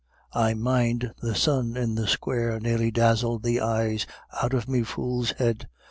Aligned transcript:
I 0.33 0.55
mind 0.55 1.13
the 1.21 1.35
sun 1.35 1.77
in 1.77 1.93
the 1.93 2.07
square 2.07 2.59
nearly 2.59 2.89
dazzled 2.89 3.43
the 3.43 3.61
eyes 3.61 4.07
out 4.41 4.55
of 4.55 4.67
me 4.67 4.81
fool's 4.81 5.29
head. 5.33 5.67